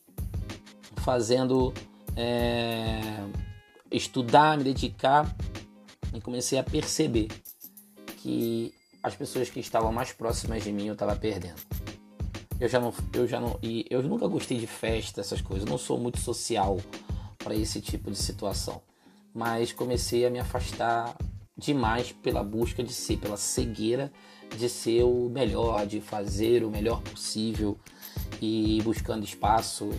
fazendo 0.98 1.74
é, 2.16 3.02
estudar, 3.92 4.58
me 4.58 4.64
dedicar 4.64 5.36
e 6.14 6.22
comecei 6.22 6.58
a 6.60 6.64
perceber 6.64 7.28
que 8.18 8.74
as 9.04 9.16
pessoas 9.16 9.50
que 9.50 9.60
estavam 9.60 9.92
mais 9.92 10.14
próximas 10.14 10.64
de 10.64 10.72
mim 10.72 10.88
eu 10.88 10.94
estava 10.94 11.16
perdendo. 11.16 11.62
Eu 12.62 12.69
já 12.69 12.80
não, 12.80 12.94
eu 13.13 13.28
já 13.28 13.42
não, 13.42 13.58
e 13.63 13.88
eu 13.89 14.03
nunca 14.03 14.27
gostei 14.27 14.60
de 14.60 14.68
festa, 14.68 15.20
essas 15.20 15.41
coisas. 15.41 15.65
Eu 15.65 15.72
não 15.72 15.80
sou 15.80 15.98
muito 15.98 16.20
social 16.20 16.77
para 17.39 17.56
esse 17.56 17.82
tipo 17.82 18.12
de 18.12 18.18
situação. 18.18 18.84
Mas 19.34 19.74
comecei 19.74 20.27
a 20.27 20.30
me 20.30 20.38
afastar 20.38 21.18
demais 21.58 22.12
pela 22.12 22.44
busca 22.44 22.84
de 22.84 22.94
ser, 22.94 23.18
pela 23.18 23.36
cegueira 23.36 24.12
de 24.56 24.70
ser 24.70 25.01
o 25.01 25.27
melhor, 25.27 25.88
de 25.88 26.00
fazer 26.01 26.63
o 26.63 26.70
melhor 26.70 27.01
possível 27.01 27.80
e 28.39 28.80
buscando 28.84 29.25
espaço. 29.25 29.89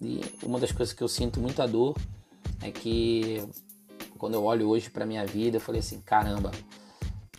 E 0.00 0.20
uma 0.44 0.60
das 0.60 0.70
coisas 0.70 0.94
que 0.94 1.02
eu 1.02 1.08
sinto 1.08 1.40
muita 1.40 1.66
dor 1.66 1.96
é 2.62 2.70
que 2.70 3.42
quando 4.16 4.34
eu 4.34 4.44
olho 4.44 4.68
hoje 4.68 4.88
para 4.88 5.04
minha 5.04 5.26
vida, 5.26 5.56
eu 5.56 5.60
falei 5.60 5.80
assim, 5.80 6.00
caramba, 6.00 6.52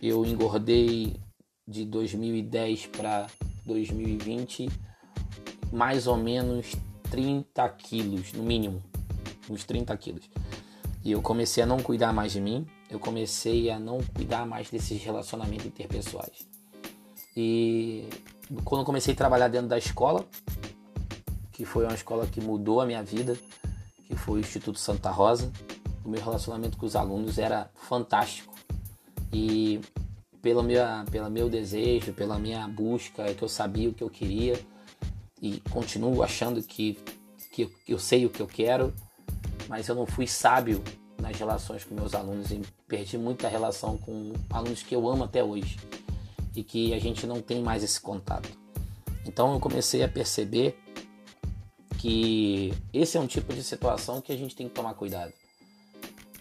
eu 0.01 0.25
engordei 0.25 1.15
de 1.65 1.85
2010 1.85 2.87
para 2.87 3.27
2020 3.69 4.69
mais 5.71 6.07
ou 6.07 6.17
menos 6.17 6.75
30 7.11 7.67
quilos, 7.69 8.33
no 8.33 8.43
mínimo, 8.43 8.83
uns 9.49 9.63
30 9.63 9.95
quilos. 9.97 10.29
E 11.03 11.11
eu 11.11 11.21
comecei 11.21 11.63
a 11.63 11.65
não 11.65 11.79
cuidar 11.79 12.11
mais 12.11 12.31
de 12.31 12.41
mim, 12.41 12.67
eu 12.89 12.99
comecei 12.99 13.69
a 13.69 13.79
não 13.79 13.99
cuidar 14.15 14.45
mais 14.45 14.69
desses 14.69 15.01
relacionamentos 15.01 15.65
interpessoais. 15.65 16.47
E 17.35 18.09
quando 18.65 18.81
eu 18.81 18.85
comecei 18.85 19.13
a 19.13 19.17
trabalhar 19.17 19.47
dentro 19.47 19.67
da 19.67 19.77
escola, 19.77 20.25
que 21.51 21.63
foi 21.63 21.85
uma 21.85 21.93
escola 21.93 22.25
que 22.25 22.41
mudou 22.41 22.81
a 22.81 22.85
minha 22.85 23.03
vida, 23.03 23.37
que 24.05 24.15
foi 24.15 24.39
o 24.39 24.41
Instituto 24.41 24.79
Santa 24.79 25.09
Rosa, 25.09 25.51
o 26.03 26.09
meu 26.09 26.21
relacionamento 26.21 26.77
com 26.77 26.85
os 26.85 26.95
alunos 26.95 27.37
era 27.37 27.69
fantástico. 27.75 28.55
E 29.31 29.79
pelo 30.41 30.63
meu, 30.63 30.81
pelo 31.11 31.29
meu 31.29 31.49
desejo, 31.49 32.13
pela 32.13 32.39
minha 32.39 32.67
busca, 32.67 33.33
que 33.33 33.43
eu 33.43 33.49
sabia 33.49 33.89
o 33.89 33.93
que 33.93 34.03
eu 34.03 34.09
queria 34.09 34.59
e 35.41 35.61
continuo 35.69 36.21
achando 36.23 36.61
que, 36.61 36.97
que 37.51 37.69
eu 37.87 37.99
sei 37.99 38.25
o 38.25 38.29
que 38.29 38.41
eu 38.41 38.47
quero, 38.47 38.93
mas 39.67 39.87
eu 39.87 39.95
não 39.95 40.05
fui 40.05 40.27
sábio 40.27 40.83
nas 41.17 41.37
relações 41.37 41.83
com 41.83 41.95
meus 41.95 42.13
alunos 42.13 42.51
e 42.51 42.61
perdi 42.87 43.17
muita 43.17 43.47
relação 43.47 43.97
com 43.97 44.33
alunos 44.49 44.81
que 44.81 44.95
eu 44.95 45.07
amo 45.07 45.25
até 45.25 45.43
hoje 45.43 45.77
e 46.55 46.63
que 46.63 46.93
a 46.93 46.99
gente 46.99 47.27
não 47.27 47.41
tem 47.41 47.61
mais 47.61 47.83
esse 47.83 47.99
contato. 47.99 48.49
Então 49.25 49.53
eu 49.53 49.59
comecei 49.59 50.03
a 50.03 50.07
perceber 50.07 50.77
que 51.99 52.73
esse 52.93 53.17
é 53.17 53.19
um 53.19 53.27
tipo 53.27 53.53
de 53.53 53.63
situação 53.63 54.21
que 54.21 54.31
a 54.31 54.37
gente 54.37 54.55
tem 54.55 54.67
que 54.67 54.73
tomar 54.73 54.93
cuidado. 54.93 55.33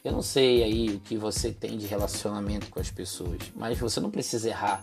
Eu 0.04 0.12
não 0.12 0.22
sei 0.22 0.62
aí 0.62 0.90
o 0.90 1.00
que 1.00 1.16
você 1.16 1.52
tem 1.52 1.76
de 1.76 1.86
relacionamento 1.86 2.70
com 2.70 2.80
as 2.80 2.90
pessoas, 2.90 3.38
mas 3.54 3.78
você 3.78 4.00
não 4.00 4.10
precisa 4.10 4.48
errar 4.48 4.82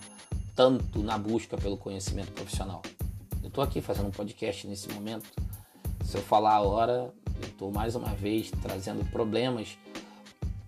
tanto 0.56 1.00
na 1.00 1.18
busca 1.18 1.58
pelo 1.58 1.78
conhecimento 1.78 2.32
profissional. 2.32 2.82
Eu 3.42 3.48
estou 3.48 3.64
aqui 3.64 3.82
fazendo 3.82 4.08
um 4.08 4.12
podcast 4.12 4.68
nesse 4.68 4.90
momento. 4.92 5.30
Se 6.04 6.18
eu 6.18 6.22
falar 6.22 6.56
a 6.56 6.62
hora, 6.62 7.14
Estou 7.42 7.72
mais 7.72 7.96
uma 7.96 8.14
vez 8.14 8.52
trazendo 8.62 9.04
problemas 9.12 9.78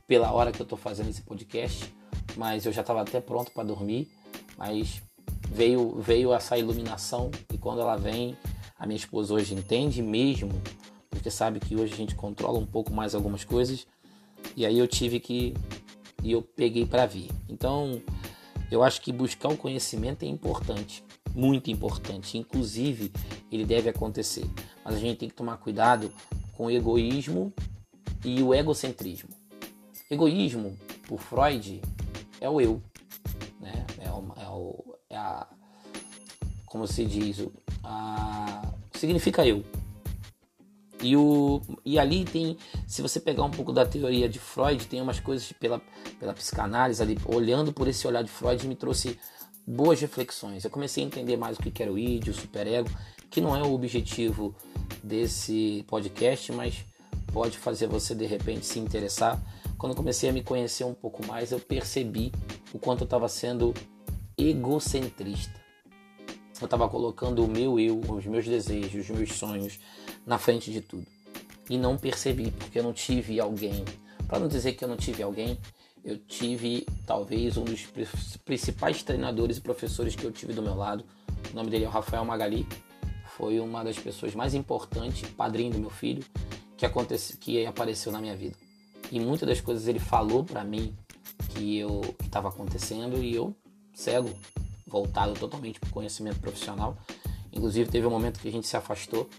pela 0.07 0.31
hora 0.31 0.51
que 0.51 0.61
eu 0.61 0.63
estou 0.63 0.77
fazendo 0.77 1.09
esse 1.09 1.21
podcast, 1.21 1.93
mas 2.35 2.65
eu 2.65 2.71
já 2.71 2.81
estava 2.81 3.01
até 3.01 3.19
pronto 3.19 3.51
para 3.51 3.63
dormir, 3.63 4.09
mas 4.57 5.01
veio 5.49 5.99
veio 5.99 6.33
essa 6.33 6.57
iluminação 6.57 7.29
e 7.53 7.57
quando 7.57 7.81
ela 7.81 7.97
vem, 7.97 8.37
a 8.77 8.85
minha 8.85 8.97
esposa 8.97 9.33
hoje 9.33 9.53
entende 9.53 10.01
mesmo, 10.01 10.51
porque 11.09 11.29
sabe 11.29 11.59
que 11.59 11.75
hoje 11.75 11.93
a 11.93 11.97
gente 11.97 12.15
controla 12.15 12.57
um 12.57 12.65
pouco 12.65 12.93
mais 12.93 13.15
algumas 13.15 13.43
coisas, 13.43 13.85
e 14.57 14.65
aí 14.65 14.79
eu 14.79 14.87
tive 14.87 15.19
que 15.19 15.53
e 16.23 16.31
eu 16.31 16.41
peguei 16.41 16.83
para 16.83 17.05
vir. 17.05 17.29
Então, 17.47 18.01
eu 18.71 18.81
acho 18.83 18.99
que 19.01 19.13
buscar 19.13 19.49
o 19.49 19.55
conhecimento 19.55 20.23
é 20.23 20.27
importante, 20.27 21.03
muito 21.33 21.69
importante. 21.69 22.39
Inclusive, 22.39 23.11
ele 23.51 23.63
deve 23.63 23.87
acontecer. 23.87 24.49
Mas 24.83 24.95
a 24.95 24.97
gente 24.97 25.19
tem 25.19 25.29
que 25.29 25.35
tomar 25.35 25.57
cuidado 25.57 26.11
com 26.53 26.65
o 26.65 26.71
egoísmo 26.71 27.53
e 28.25 28.41
o 28.41 28.51
egocentrismo. 28.51 29.29
Egoísmo, 30.09 30.75
por 31.07 31.19
Freud, 31.19 31.79
é 32.41 32.49
o 32.49 32.59
eu, 32.59 32.81
né? 33.59 33.85
É, 33.99 34.09
o, 34.09 34.33
é, 34.37 34.49
o, 34.49 34.95
é 35.11 35.17
a, 35.17 35.47
como 36.65 36.87
se 36.87 37.05
diz, 37.05 37.47
a, 37.83 38.73
significa 38.91 39.45
eu. 39.45 39.63
E, 41.01 41.15
o, 41.15 41.61
e 41.85 41.99
ali 41.99 42.25
tem, 42.25 42.57
se 42.87 43.01
você 43.01 43.19
pegar 43.19 43.43
um 43.43 43.51
pouco 43.51 43.71
da 43.71 43.85
teoria 43.85 44.27
de 44.27 44.39
Freud, 44.39 44.87
tem 44.87 45.01
umas 45.01 45.19
coisas 45.19 45.51
pela, 45.51 45.81
pela 46.19 46.33
psicanálise 46.33 47.01
ali, 47.01 47.17
olhando 47.25 47.71
por 47.71 47.87
esse 47.87 48.07
olhar 48.07 48.23
de 48.23 48.31
Freud, 48.31 48.67
me 48.67 48.75
trouxe 48.75 49.19
boas 49.65 49.99
reflexões. 49.99 50.63
Eu 50.63 50.71
comecei 50.71 51.03
a 51.03 51.07
entender 51.07 51.37
mais 51.37 51.57
o 51.57 51.61
que 51.61 51.83
era 51.83 51.91
o 51.91 51.99
id, 51.99 52.29
o 52.29 52.33
superego, 52.33 52.89
que 53.29 53.41
não 53.41 53.55
é 53.55 53.61
o 53.61 53.73
objetivo 53.73 54.55
desse 55.03 55.85
podcast, 55.87 56.51
mas 56.51 56.85
pode 57.31 57.57
fazer 57.57 57.87
você 57.87 58.15
de 58.15 58.25
repente 58.25 58.65
se 58.65 58.79
interessar. 58.79 59.39
Quando 59.77 59.91
eu 59.91 59.97
comecei 59.97 60.29
a 60.29 60.33
me 60.33 60.41
conhecer 60.41 60.83
um 60.83 60.93
pouco 60.93 61.25
mais, 61.25 61.51
eu 61.51 61.59
percebi 61.59 62.31
o 62.73 62.79
quanto 62.79 63.01
eu 63.01 63.05
estava 63.05 63.27
sendo 63.29 63.73
egocentrista. 64.37 65.66
Eu 66.59 66.65
estava 66.65 66.89
colocando 66.89 67.43
o 67.43 67.47
meu 67.47 67.79
eu, 67.79 67.99
os 67.99 68.25
meus 68.25 68.45
desejos, 68.45 69.09
os 69.09 69.15
meus 69.15 69.33
sonhos 69.33 69.79
na 70.25 70.37
frente 70.37 70.71
de 70.71 70.81
tudo. 70.81 71.05
E 71.69 71.77
não 71.77 71.97
percebi, 71.97 72.51
porque 72.51 72.79
eu 72.79 72.83
não 72.83 72.93
tive 72.93 73.39
alguém. 73.39 73.85
Para 74.27 74.39
não 74.39 74.47
dizer 74.47 74.73
que 74.73 74.83
eu 74.83 74.87
não 74.87 74.97
tive 74.97 75.21
alguém, 75.21 75.57
eu 76.03 76.17
tive 76.17 76.87
talvez 77.05 77.57
um 77.57 77.63
dos 77.63 77.85
principais 78.43 79.03
treinadores 79.03 79.57
e 79.57 79.61
professores 79.61 80.15
que 80.15 80.23
eu 80.23 80.31
tive 80.31 80.53
do 80.53 80.61
meu 80.61 80.73
lado. 80.73 81.03
O 81.51 81.55
nome 81.55 81.69
dele 81.69 81.85
é 81.85 81.87
Rafael 81.87 82.25
Magali. 82.25 82.65
Foi 83.35 83.59
uma 83.59 83.83
das 83.83 83.99
pessoas 83.99 84.33
mais 84.33 84.55
importantes, 84.55 85.29
padrinho 85.29 85.73
do 85.73 85.79
meu 85.79 85.89
filho, 85.91 86.23
que, 86.75 86.85
aconteceu, 86.85 87.37
que 87.39 87.65
apareceu 87.65 88.11
na 88.11 88.19
minha 88.19 88.35
vida. 88.35 88.55
E 89.11 89.19
muitas 89.19 89.47
das 89.47 89.61
coisas 89.61 89.87
ele 89.87 89.99
falou 89.99 90.43
para 90.43 90.63
mim 90.63 90.95
que 91.49 91.77
eu 91.77 92.01
estava 92.23 92.49
acontecendo 92.49 93.21
e 93.21 93.35
eu 93.35 93.55
cego, 93.93 94.29
voltado 94.88 95.34
totalmente 95.34 95.79
para 95.79 95.89
o 95.89 95.94
conhecimento 95.94 96.39
profissional. 96.39 96.98
Inclusive 97.51 97.89
teve 97.89 98.08
um 98.08 98.10
momento 98.10 98.39
que 98.39 98.48
a 98.48 98.51
gente 98.51 98.67
se 98.67 98.77
afastou. 98.77 99.29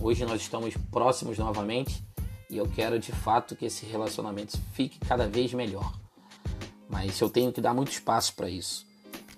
Hoje 0.00 0.24
nós 0.24 0.42
estamos 0.42 0.74
próximos 0.90 1.38
novamente 1.38 2.04
e 2.50 2.56
eu 2.56 2.68
quero 2.68 2.98
de 2.98 3.12
fato 3.12 3.54
que 3.54 3.66
esse 3.66 3.86
relacionamento 3.86 4.58
fique 4.72 4.98
cada 4.98 5.28
vez 5.28 5.54
melhor. 5.54 5.92
Mas 6.88 7.18
eu 7.20 7.30
tenho 7.30 7.52
que 7.52 7.60
dar 7.60 7.72
muito 7.72 7.92
espaço 7.92 8.34
para 8.34 8.48
isso. 8.48 8.86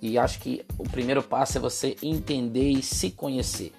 E 0.01 0.19
acho 0.19 0.41
que 0.41 0.65
o 0.79 0.85
primeiro 0.85 1.23
passo 1.23 1.59
é 1.59 1.61
você 1.61 1.97
entender 2.03 2.71
e 2.71 2.83
se 2.83 3.11
conhecer. 3.11 3.73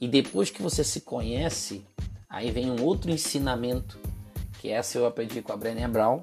E 0.00 0.08
depois 0.08 0.50
que 0.50 0.62
você 0.62 0.82
se 0.82 1.02
conhece, 1.02 1.84
aí 2.28 2.50
vem 2.50 2.70
um 2.70 2.82
outro 2.82 3.10
ensinamento, 3.10 3.98
que 4.60 4.68
essa 4.68 4.98
eu 4.98 5.06
aprendi 5.06 5.40
com 5.42 5.52
a 5.52 5.56
Brené 5.56 5.86
Brown, 5.88 6.22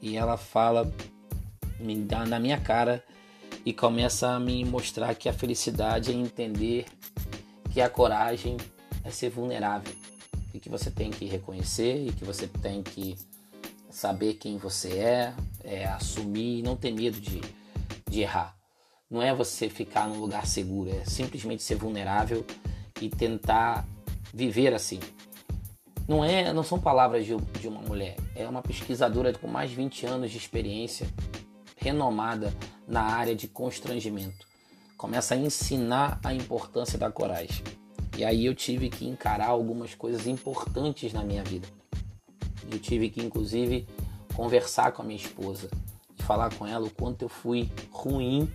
e 0.00 0.16
ela 0.16 0.36
fala 0.36 0.90
na 2.28 2.38
minha 2.38 2.58
cara 2.60 3.02
e 3.66 3.72
começa 3.72 4.28
a 4.28 4.38
me 4.38 4.64
mostrar 4.64 5.12
que 5.16 5.28
a 5.28 5.32
felicidade 5.32 6.12
é 6.12 6.14
entender 6.14 6.86
que 7.72 7.80
a 7.80 7.90
coragem 7.90 8.56
é 9.02 9.10
ser 9.10 9.28
vulnerável 9.28 9.92
e 10.54 10.60
que 10.60 10.68
você 10.68 10.88
tem 10.88 11.10
que 11.10 11.24
reconhecer 11.24 12.06
e 12.06 12.12
que 12.12 12.24
você 12.24 12.46
tem 12.46 12.80
que 12.80 13.18
saber 13.90 14.34
quem 14.34 14.56
você 14.56 14.98
é, 14.98 15.34
é 15.64 15.84
assumir 15.84 16.60
e 16.60 16.62
não 16.62 16.76
ter 16.76 16.92
medo 16.92 17.20
de, 17.20 17.40
de 18.08 18.20
errar. 18.20 18.56
Não 19.10 19.20
é 19.20 19.34
você 19.34 19.68
ficar 19.68 20.08
num 20.08 20.20
lugar 20.20 20.46
seguro, 20.46 20.90
é 20.90 21.04
simplesmente 21.04 21.64
ser 21.64 21.74
vulnerável 21.74 22.46
e 23.02 23.08
tentar 23.08 23.84
viver 24.32 24.74
assim. 24.74 25.00
Não 26.06 26.24
é, 26.24 26.52
não 26.52 26.62
são 26.62 26.78
palavras 26.78 27.26
de, 27.26 27.36
de 27.60 27.66
uma 27.66 27.80
mulher, 27.80 28.14
é 28.36 28.48
uma 28.48 28.62
pesquisadora 28.62 29.32
com 29.32 29.48
mais 29.48 29.70
de 29.70 29.76
20 29.76 30.06
anos 30.06 30.30
de 30.30 30.38
experiência, 30.38 31.08
renomada 31.76 32.54
na 32.86 33.02
área 33.02 33.34
de 33.34 33.48
constrangimento. 33.48 34.46
Começa 34.96 35.34
a 35.34 35.36
ensinar 35.36 36.20
a 36.24 36.32
importância 36.32 36.98
da 36.98 37.10
coragem. 37.10 37.62
E 38.16 38.24
aí 38.24 38.46
eu 38.46 38.54
tive 38.54 38.88
que 38.88 39.06
encarar 39.06 39.48
algumas 39.48 39.94
coisas 39.94 40.26
importantes 40.26 41.12
na 41.12 41.22
minha 41.22 41.44
vida. 41.44 41.68
Eu 42.70 42.78
tive 42.78 43.10
que, 43.10 43.22
inclusive, 43.22 43.86
conversar 44.34 44.92
com 44.92 45.02
a 45.02 45.04
minha 45.04 45.18
esposa 45.18 45.68
e 46.18 46.22
falar 46.22 46.54
com 46.54 46.66
ela 46.66 46.86
o 46.86 46.90
quanto 46.90 47.22
eu 47.22 47.28
fui 47.28 47.70
ruim 47.90 48.50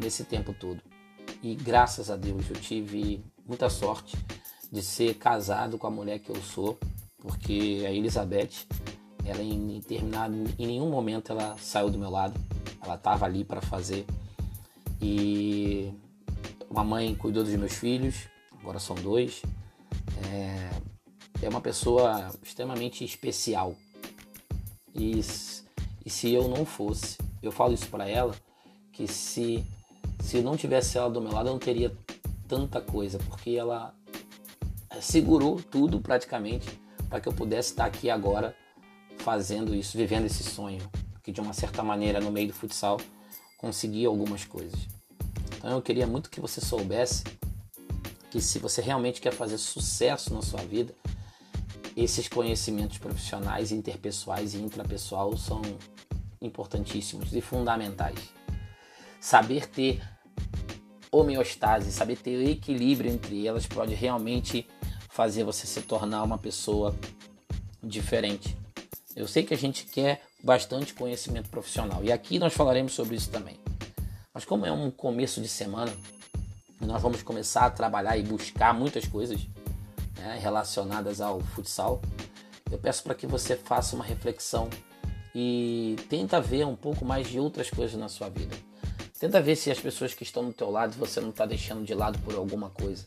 nesse 0.00 0.24
tempo 0.24 0.52
todo. 0.52 0.80
E 1.42 1.54
graças 1.54 2.10
a 2.10 2.16
Deus 2.16 2.48
eu 2.48 2.56
tive 2.56 3.22
muita 3.46 3.68
sorte 3.68 4.16
de 4.70 4.82
ser 4.82 5.14
casado 5.14 5.78
com 5.78 5.86
a 5.86 5.90
mulher 5.90 6.18
que 6.18 6.30
eu 6.30 6.42
sou, 6.42 6.78
porque 7.18 7.84
a 7.86 7.92
Elizabeth, 7.92 8.66
ela 9.24 9.42
em, 9.42 9.78
determinado, 9.78 10.34
em 10.58 10.66
nenhum 10.66 10.90
momento 10.90 11.30
ela 11.30 11.56
saiu 11.58 11.90
do 11.90 11.98
meu 11.98 12.10
lado, 12.10 12.38
ela 12.84 12.94
estava 12.94 13.24
ali 13.24 13.44
para 13.44 13.60
fazer. 13.60 14.06
E 15.00 15.92
uma 16.70 16.84
mãe 16.84 17.14
cuidou 17.14 17.42
dos 17.42 17.54
meus 17.54 17.74
filhos, 17.74 18.28
agora 18.60 18.78
são 18.78 18.94
dois. 18.96 19.42
É, 20.30 20.70
é 21.42 21.48
uma 21.48 21.60
pessoa 21.60 22.30
extremamente 22.42 23.04
especial. 23.04 23.74
E, 24.94 25.20
e 26.04 26.10
se 26.10 26.32
eu 26.32 26.48
não 26.48 26.64
fosse, 26.64 27.18
eu 27.42 27.50
falo 27.50 27.74
isso 27.74 27.88
para 27.88 28.08
ela, 28.08 28.34
que 28.92 29.06
se, 29.06 29.64
se 30.20 30.40
não 30.40 30.56
tivesse 30.56 30.96
ela 30.96 31.10
do 31.10 31.20
meu 31.20 31.32
lado, 31.32 31.48
eu 31.48 31.52
não 31.52 31.58
teria 31.58 31.94
tanta 32.46 32.80
coisa, 32.80 33.18
porque 33.18 33.50
ela 33.50 33.94
segurou 35.00 35.60
tudo 35.60 36.00
praticamente 36.00 36.78
para 37.08 37.20
que 37.20 37.28
eu 37.28 37.32
pudesse 37.32 37.70
estar 37.70 37.86
aqui 37.86 38.08
agora 38.08 38.54
fazendo 39.18 39.74
isso, 39.74 39.96
vivendo 39.96 40.26
esse 40.26 40.42
sonho, 40.42 40.80
que 41.24 41.32
de 41.32 41.40
uma 41.40 41.54
certa 41.54 41.82
maneira 41.82 42.20
no 42.20 42.30
meio 42.30 42.48
do 42.48 42.54
futsal 42.54 43.00
consegui 43.56 44.04
algumas 44.04 44.44
coisas. 44.44 44.78
Então 45.56 45.70
eu 45.70 45.82
queria 45.82 46.06
muito 46.06 46.28
que 46.28 46.38
você 46.38 46.60
soubesse 46.60 47.24
que 48.30 48.40
se 48.40 48.58
você 48.58 48.82
realmente 48.82 49.20
quer 49.20 49.32
fazer 49.32 49.56
sucesso 49.56 50.34
na 50.34 50.42
sua 50.42 50.60
vida, 50.60 50.94
esses 51.96 52.28
conhecimentos 52.28 52.98
profissionais, 52.98 53.72
interpessoais 53.72 54.54
e 54.54 54.58
intrapessoal 54.58 55.34
são 55.36 55.62
importantíssimos 56.42 57.32
e 57.32 57.40
fundamentais. 57.40 58.18
Saber 59.18 59.66
ter 59.66 60.02
homeostase, 61.10 61.90
saber 61.90 62.16
ter 62.16 62.46
equilíbrio 62.50 63.10
entre 63.10 63.46
elas 63.46 63.66
pode 63.66 63.94
realmente 63.94 64.66
fazer 65.08 65.44
você 65.44 65.66
se 65.66 65.80
tornar 65.82 66.22
uma 66.24 66.36
pessoa 66.36 66.94
diferente. 67.82 68.54
Eu 69.14 69.28
sei 69.28 69.44
que 69.44 69.54
a 69.54 69.56
gente 69.56 69.86
quer 69.86 70.22
bastante 70.44 70.92
conhecimento 70.92 71.48
profissional 71.48 72.04
e 72.04 72.12
aqui 72.12 72.38
nós 72.38 72.52
falaremos 72.52 72.92
sobre 72.92 73.16
isso 73.16 73.30
também. 73.30 73.58
Mas 74.32 74.44
como 74.44 74.66
é 74.66 74.70
um 74.70 74.90
começo 74.90 75.40
de 75.40 75.48
semana, 75.48 75.92
nós 76.80 77.00
vamos 77.00 77.22
começar 77.22 77.64
a 77.64 77.70
trabalhar 77.70 78.18
e 78.18 78.22
buscar 78.22 78.74
muitas 78.74 79.06
coisas 79.06 79.40
né, 80.18 80.38
relacionadas 80.40 81.20
ao 81.20 81.40
futsal. 81.40 82.02
Eu 82.70 82.78
peço 82.78 83.02
para 83.04 83.14
que 83.14 83.26
você 83.26 83.56
faça 83.56 83.96
uma 83.96 84.04
reflexão 84.04 84.68
e 85.34 85.96
tenta 86.10 86.40
ver 86.40 86.66
um 86.66 86.76
pouco 86.76 87.04
mais 87.04 87.26
de 87.26 87.40
outras 87.40 87.70
coisas 87.70 87.98
na 87.98 88.08
sua 88.08 88.28
vida. 88.28 88.54
Tenta 89.18 89.40
ver 89.40 89.56
se 89.56 89.70
as 89.70 89.80
pessoas 89.80 90.12
que 90.12 90.24
estão 90.24 90.44
do 90.44 90.52
teu 90.52 90.70
lado 90.70 90.94
você 90.98 91.20
não 91.20 91.30
está 91.30 91.46
deixando 91.46 91.84
de 91.84 91.94
lado 91.94 92.18
por 92.18 92.34
alguma 92.34 92.68
coisa. 92.68 93.06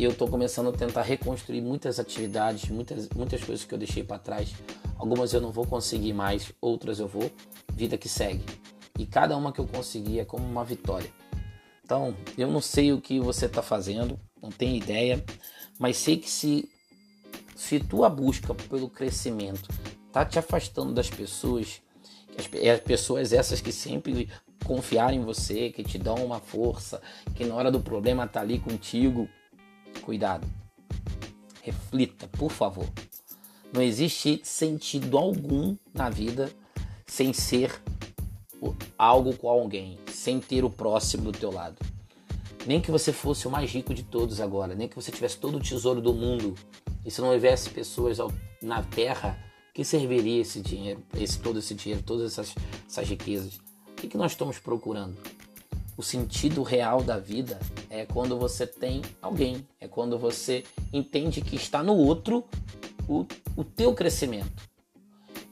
E 0.00 0.02
eu 0.02 0.12
estou 0.12 0.26
começando 0.26 0.70
a 0.70 0.72
tentar 0.72 1.02
reconstruir 1.02 1.60
muitas 1.60 2.00
atividades, 2.00 2.70
muitas, 2.70 3.06
muitas 3.10 3.44
coisas 3.44 3.66
que 3.66 3.74
eu 3.74 3.78
deixei 3.78 4.02
para 4.02 4.18
trás. 4.18 4.54
Algumas 4.96 5.34
eu 5.34 5.42
não 5.42 5.52
vou 5.52 5.66
conseguir 5.66 6.14
mais, 6.14 6.54
outras 6.58 6.98
eu 6.98 7.06
vou. 7.06 7.30
Vida 7.74 7.98
que 7.98 8.08
segue. 8.08 8.42
E 8.98 9.04
cada 9.04 9.36
uma 9.36 9.52
que 9.52 9.58
eu 9.58 9.66
conseguir 9.66 10.20
é 10.20 10.24
como 10.24 10.42
uma 10.42 10.64
vitória. 10.64 11.12
Então, 11.84 12.16
eu 12.38 12.48
não 12.48 12.62
sei 12.62 12.94
o 12.94 12.98
que 12.98 13.20
você 13.20 13.44
está 13.44 13.60
fazendo, 13.60 14.18
não 14.40 14.48
tenho 14.48 14.74
ideia, 14.74 15.22
mas 15.78 15.98
sei 15.98 16.16
que 16.16 16.30
se, 16.30 16.66
se 17.54 17.78
tua 17.78 18.08
busca 18.08 18.54
pelo 18.54 18.88
crescimento 18.88 19.68
está 20.06 20.24
te 20.24 20.38
afastando 20.38 20.94
das 20.94 21.10
pessoas, 21.10 21.82
as, 22.38 22.46
as 22.46 22.80
pessoas 22.80 23.34
essas 23.34 23.60
que 23.60 23.70
sempre 23.70 24.30
confiaram 24.64 25.14
em 25.18 25.22
você, 25.22 25.68
que 25.68 25.84
te 25.84 25.98
dão 25.98 26.14
uma 26.24 26.40
força, 26.40 27.02
que 27.34 27.44
na 27.44 27.54
hora 27.54 27.70
do 27.70 27.80
problema 27.80 28.26
tá 28.26 28.40
ali 28.40 28.58
contigo, 28.58 29.28
cuidado. 30.02 30.46
Reflita, 31.62 32.28
por 32.28 32.50
favor. 32.50 32.86
Não 33.72 33.82
existe 33.82 34.40
sentido 34.42 35.16
algum 35.16 35.76
na 35.94 36.10
vida 36.10 36.50
sem 37.06 37.32
ser 37.32 37.80
algo 38.98 39.36
com 39.36 39.48
alguém, 39.48 39.98
sem 40.08 40.40
ter 40.40 40.64
o 40.64 40.70
próximo 40.70 41.24
do 41.24 41.38
teu 41.38 41.50
lado. 41.50 41.78
Nem 42.66 42.80
que 42.80 42.90
você 42.90 43.12
fosse 43.12 43.48
o 43.48 43.50
mais 43.50 43.70
rico 43.70 43.94
de 43.94 44.02
todos 44.02 44.40
agora, 44.40 44.74
nem 44.74 44.88
que 44.88 44.96
você 44.96 45.10
tivesse 45.10 45.38
todo 45.38 45.56
o 45.56 45.60
tesouro 45.60 46.00
do 46.00 46.12
mundo, 46.12 46.54
e 47.04 47.10
se 47.10 47.20
não 47.20 47.30
houvesse 47.30 47.70
pessoas 47.70 48.18
na 48.60 48.82
terra, 48.82 49.38
que 49.72 49.84
serviria 49.84 50.42
esse 50.42 50.60
dinheiro, 50.60 51.02
esse, 51.14 51.38
todo 51.38 51.58
esse 51.58 51.74
dinheiro, 51.74 52.02
todas 52.02 52.32
essas, 52.32 52.54
essas 52.86 53.08
riquezas? 53.08 53.56
O 53.88 53.94
que, 53.96 54.08
que 54.08 54.16
nós 54.18 54.32
estamos 54.32 54.58
procurando? 54.58 55.16
O 56.00 56.02
sentido 56.02 56.62
real 56.62 57.02
da 57.02 57.18
vida 57.18 57.60
é 57.90 58.06
quando 58.06 58.38
você 58.38 58.66
tem 58.66 59.02
alguém, 59.20 59.68
é 59.78 59.86
quando 59.86 60.18
você 60.18 60.64
entende 60.90 61.42
que 61.42 61.56
está 61.56 61.82
no 61.82 61.94
outro 61.94 62.42
o, 63.06 63.26
o 63.54 63.62
teu 63.62 63.92
crescimento. 63.92 64.66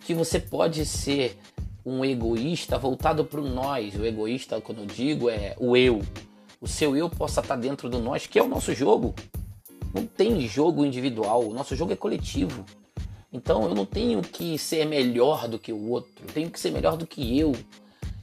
Que 0.07 0.15
você 0.15 0.41
pode 0.41 0.87
ser 0.87 1.39
um 1.85 2.03
egoísta 2.03 2.79
voltado 2.79 3.27
para 3.27 3.43
o 3.43 3.47
nós. 3.47 3.95
O 3.95 4.07
egoísta, 4.07 4.59
quando 4.59 4.79
eu 4.79 4.87
digo, 4.87 5.29
é 5.29 5.55
o 5.59 5.77
eu. 5.77 6.01
O 6.63 6.67
seu 6.67 6.97
eu 6.97 7.11
possa 7.11 7.43
estar 7.43 7.57
dentro 7.57 7.91
do 7.91 7.99
nós, 7.99 8.27
que 8.27 8.39
é 8.39 8.43
o 8.43 8.49
nosso 8.49 8.75
jogo. 8.75 9.15
Não 9.95 10.07
tem 10.07 10.49
jogo 10.49 10.83
individual, 10.83 11.47
o 11.47 11.53
nosso 11.53 11.77
jogo 11.77 11.93
é 11.93 11.97
coletivo. 11.97 12.65
Então 13.31 13.65
eu 13.65 13.75
não 13.75 13.85
tenho 13.85 14.23
que 14.23 14.57
ser 14.57 14.87
melhor 14.87 15.47
do 15.47 15.59
que 15.59 15.75
o 15.75 15.91
outro, 15.91 16.25
eu 16.27 16.33
tenho 16.33 16.51
que 16.51 16.59
ser 16.59 16.71
melhor 16.71 16.97
do 16.97 17.07
que 17.07 17.39
eu. 17.39 17.53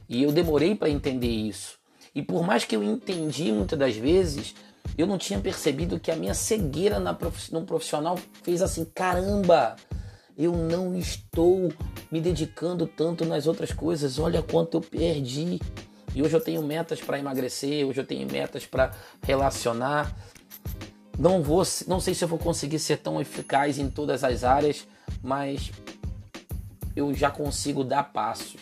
E 0.08 0.24
eu 0.24 0.32
demorei 0.32 0.74
para 0.74 0.90
entender 0.90 1.30
isso. 1.30 1.85
E 2.16 2.22
por 2.22 2.42
mais 2.42 2.64
que 2.64 2.74
eu 2.74 2.82
entendi 2.82 3.52
muitas 3.52 3.78
das 3.78 3.94
vezes, 3.94 4.54
eu 4.96 5.06
não 5.06 5.18
tinha 5.18 5.38
percebido 5.38 6.00
que 6.00 6.10
a 6.10 6.16
minha 6.16 6.32
cegueira 6.32 6.98
na 6.98 7.14
num 7.52 7.66
profissional 7.66 8.18
fez 8.42 8.62
assim: 8.62 8.86
caramba, 8.86 9.76
eu 10.34 10.52
não 10.52 10.96
estou 10.96 11.70
me 12.10 12.18
dedicando 12.18 12.86
tanto 12.86 13.26
nas 13.26 13.46
outras 13.46 13.70
coisas, 13.70 14.18
olha 14.18 14.42
quanto 14.42 14.78
eu 14.78 14.80
perdi. 14.80 15.60
E 16.14 16.22
hoje 16.22 16.34
eu 16.34 16.40
tenho 16.40 16.62
metas 16.62 17.02
para 17.02 17.18
emagrecer, 17.18 17.86
hoje 17.86 18.00
eu 18.00 18.06
tenho 18.06 18.26
metas 18.32 18.64
para 18.64 18.92
relacionar. 19.22 20.10
Não 21.18 21.42
vou, 21.42 21.62
não 21.86 22.00
sei 22.00 22.14
se 22.14 22.24
eu 22.24 22.28
vou 22.28 22.38
conseguir 22.38 22.78
ser 22.78 22.96
tão 22.96 23.20
eficaz 23.20 23.78
em 23.78 23.90
todas 23.90 24.24
as 24.24 24.42
áreas, 24.42 24.88
mas 25.22 25.70
eu 26.94 27.12
já 27.12 27.30
consigo 27.30 27.84
dar 27.84 28.04
passos. 28.04 28.56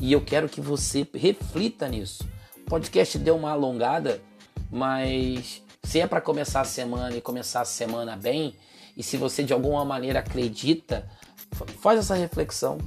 E 0.00 0.10
eu 0.10 0.24
quero 0.24 0.48
que 0.48 0.62
você 0.62 1.06
reflita 1.12 1.86
nisso. 1.86 2.24
Podcast 2.70 3.18
deu 3.18 3.34
uma 3.34 3.50
alongada, 3.50 4.22
mas 4.70 5.60
se 5.82 5.98
é 5.98 6.06
para 6.06 6.20
começar 6.20 6.60
a 6.60 6.64
semana 6.64 7.16
e 7.16 7.20
começar 7.20 7.62
a 7.62 7.64
semana 7.64 8.16
bem, 8.16 8.54
e 8.96 9.02
se 9.02 9.16
você 9.16 9.42
de 9.42 9.52
alguma 9.52 9.84
maneira 9.84 10.20
acredita, 10.20 11.10
faz 11.80 11.98
essa 11.98 12.14
reflexão. 12.14 12.78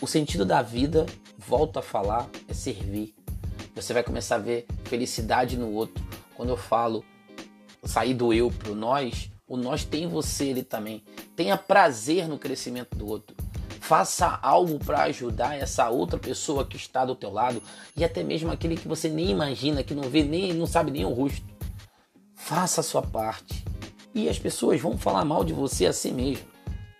O 0.00 0.06
sentido 0.06 0.44
da 0.44 0.62
vida, 0.62 1.06
volto 1.36 1.80
a 1.80 1.82
falar, 1.82 2.30
é 2.46 2.54
servir. 2.54 3.16
Você 3.74 3.92
vai 3.92 4.04
começar 4.04 4.36
a 4.36 4.38
ver 4.38 4.64
felicidade 4.84 5.58
no 5.58 5.72
outro. 5.72 6.06
Quando 6.36 6.50
eu 6.50 6.56
falo 6.56 7.04
sair 7.82 8.14
do 8.14 8.32
eu 8.32 8.48
pro 8.48 8.76
nós, 8.76 9.28
o 9.44 9.56
nós 9.56 9.84
tem 9.84 10.06
você 10.06 10.44
ele 10.44 10.62
também. 10.62 11.02
Tenha 11.34 11.58
prazer 11.58 12.28
no 12.28 12.38
crescimento 12.38 12.96
do 12.96 13.08
outro. 13.08 13.39
Faça 13.90 14.38
algo 14.40 14.78
para 14.78 15.02
ajudar 15.02 15.58
essa 15.58 15.90
outra 15.90 16.16
pessoa 16.16 16.64
que 16.64 16.76
está 16.76 17.04
do 17.04 17.16
teu 17.16 17.28
lado 17.28 17.60
e 17.96 18.04
até 18.04 18.22
mesmo 18.22 18.48
aquele 18.48 18.76
que 18.76 18.86
você 18.86 19.08
nem 19.08 19.30
imagina, 19.30 19.82
que 19.82 19.94
não 19.94 20.04
vê 20.04 20.22
nem 20.22 20.52
não 20.52 20.64
sabe 20.64 20.92
nem 20.92 21.04
o 21.04 21.12
rosto. 21.12 21.44
Faça 22.36 22.82
a 22.82 22.84
sua 22.84 23.02
parte. 23.02 23.64
E 24.14 24.28
as 24.28 24.38
pessoas 24.38 24.80
vão 24.80 24.96
falar 24.96 25.24
mal 25.24 25.42
de 25.42 25.52
você 25.52 25.86
assim 25.86 26.12
mesmo, 26.12 26.46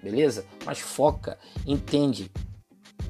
beleza? 0.02 0.44
Mas 0.66 0.80
foca, 0.80 1.38
entende. 1.64 2.28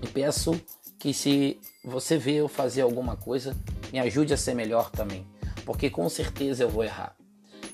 E 0.02 0.06
peço 0.06 0.60
que 0.98 1.14
se 1.14 1.58
você 1.82 2.18
vê 2.18 2.34
eu 2.34 2.48
fazer 2.48 2.82
alguma 2.82 3.16
coisa, 3.16 3.56
me 3.90 3.98
ajude 3.98 4.34
a 4.34 4.36
ser 4.36 4.52
melhor 4.52 4.90
também, 4.90 5.26
porque 5.64 5.88
com 5.88 6.06
certeza 6.10 6.64
eu 6.64 6.68
vou 6.68 6.84
errar. 6.84 7.16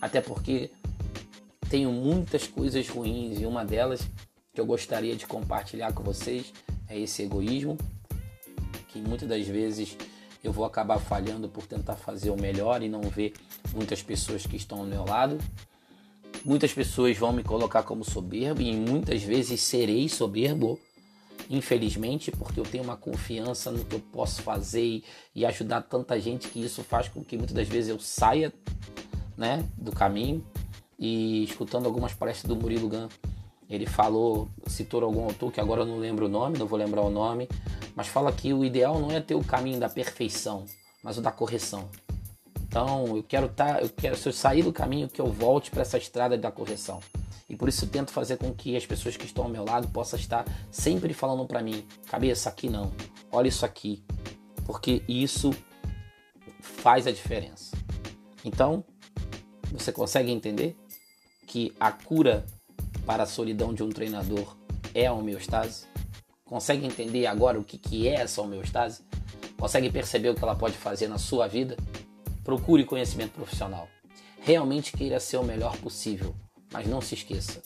Até 0.00 0.20
porque 0.20 0.70
tenho 1.68 1.90
muitas 1.90 2.46
coisas 2.46 2.88
ruins 2.88 3.40
e 3.40 3.44
uma 3.44 3.64
delas 3.64 4.08
que 4.56 4.60
eu 4.60 4.64
gostaria 4.64 5.14
de 5.14 5.26
compartilhar 5.26 5.92
com 5.92 6.02
vocês 6.02 6.50
é 6.88 6.98
esse 6.98 7.22
egoísmo, 7.22 7.76
que 8.88 8.98
muitas 9.02 9.28
das 9.28 9.46
vezes 9.46 9.98
eu 10.42 10.50
vou 10.50 10.64
acabar 10.64 10.98
falhando 10.98 11.46
por 11.46 11.66
tentar 11.66 11.94
fazer 11.94 12.30
o 12.30 12.40
melhor 12.40 12.82
e 12.82 12.88
não 12.88 13.02
ver 13.02 13.34
muitas 13.74 14.02
pessoas 14.02 14.46
que 14.46 14.56
estão 14.56 14.78
ao 14.78 14.86
meu 14.86 15.04
lado. 15.04 15.36
Muitas 16.42 16.72
pessoas 16.72 17.18
vão 17.18 17.34
me 17.34 17.44
colocar 17.44 17.82
como 17.82 18.02
soberbo 18.02 18.62
e 18.62 18.74
muitas 18.74 19.22
vezes 19.22 19.60
serei 19.60 20.08
soberbo, 20.08 20.80
infelizmente, 21.50 22.30
porque 22.30 22.58
eu 22.58 22.64
tenho 22.64 22.84
uma 22.84 22.96
confiança 22.96 23.70
no 23.70 23.84
que 23.84 23.96
eu 23.96 24.00
posso 24.00 24.40
fazer 24.40 25.02
e 25.34 25.44
ajudar 25.44 25.82
tanta 25.82 26.18
gente 26.18 26.48
que 26.48 26.64
isso 26.64 26.82
faz 26.82 27.08
com 27.08 27.22
que 27.22 27.36
muitas 27.36 27.54
das 27.54 27.68
vezes 27.68 27.90
eu 27.90 27.98
saia 27.98 28.50
né, 29.36 29.68
do 29.76 29.92
caminho. 29.92 30.42
E 30.98 31.44
escutando 31.44 31.84
algumas 31.84 32.14
palestras 32.14 32.48
do 32.48 32.56
Murilo 32.56 32.88
Gun, 32.88 33.08
ele 33.68 33.86
falou, 33.86 34.48
citou 34.66 35.02
algum 35.02 35.24
autor 35.24 35.52
que 35.52 35.60
agora 35.60 35.82
eu 35.82 35.86
não 35.86 35.98
lembro 35.98 36.26
o 36.26 36.28
nome, 36.28 36.58
não 36.58 36.66
vou 36.66 36.78
lembrar 36.78 37.02
o 37.02 37.10
nome, 37.10 37.48
mas 37.94 38.06
fala 38.06 38.32
que 38.32 38.52
o 38.52 38.64
ideal 38.64 38.98
não 39.00 39.10
é 39.10 39.20
ter 39.20 39.34
o 39.34 39.42
caminho 39.42 39.80
da 39.80 39.88
perfeição, 39.88 40.64
mas 41.02 41.18
o 41.18 41.22
da 41.22 41.32
correção. 41.32 41.88
Então, 42.62 43.16
eu 43.16 43.22
quero 43.22 43.48
tá, 43.48 43.80
eu 43.80 43.88
quero 43.88 44.16
se 44.16 44.28
eu 44.28 44.32
sair 44.32 44.62
do 44.62 44.72
caminho 44.72 45.08
que 45.08 45.20
eu 45.20 45.26
volte 45.26 45.70
para 45.70 45.82
essa 45.82 45.98
estrada 45.98 46.36
da 46.36 46.50
correção. 46.50 47.00
E 47.48 47.56
por 47.56 47.68
isso 47.68 47.84
eu 47.84 47.88
tento 47.88 48.10
fazer 48.10 48.36
com 48.36 48.52
que 48.52 48.76
as 48.76 48.84
pessoas 48.84 49.16
que 49.16 49.24
estão 49.24 49.44
ao 49.44 49.50
meu 49.50 49.64
lado 49.64 49.88
possam 49.88 50.18
estar 50.18 50.44
sempre 50.70 51.12
falando 51.14 51.46
para 51.46 51.62
mim, 51.62 51.84
cabeça 52.08 52.48
aqui 52.48 52.68
não, 52.68 52.92
olha 53.30 53.48
isso 53.48 53.64
aqui, 53.64 54.02
porque 54.64 55.02
isso 55.08 55.50
faz 56.60 57.06
a 57.06 57.12
diferença. 57.12 57.76
Então, 58.44 58.84
você 59.72 59.92
consegue 59.92 60.30
entender 60.30 60.76
que 61.46 61.72
a 61.78 61.90
cura 61.92 62.44
para 63.04 63.24
a 63.24 63.26
solidão 63.26 63.74
de 63.74 63.82
um 63.82 63.90
treinador 63.90 64.56
é 64.94 65.06
a 65.06 65.12
homeostase? 65.12 65.86
Consegue 66.44 66.86
entender 66.86 67.26
agora 67.26 67.58
o 67.58 67.64
que, 67.64 67.76
que 67.76 68.06
é 68.08 68.14
essa 68.14 68.40
homeostase? 68.40 69.02
Consegue 69.58 69.90
perceber 69.90 70.30
o 70.30 70.34
que 70.34 70.42
ela 70.42 70.54
pode 70.54 70.76
fazer 70.76 71.08
na 71.08 71.18
sua 71.18 71.46
vida? 71.46 71.76
Procure 72.44 72.84
conhecimento 72.84 73.32
profissional. 73.32 73.88
Realmente 74.40 74.92
queira 74.92 75.18
ser 75.18 75.38
o 75.38 75.42
melhor 75.42 75.76
possível, 75.78 76.34
mas 76.72 76.86
não 76.86 77.00
se 77.00 77.14
esqueça. 77.14 77.60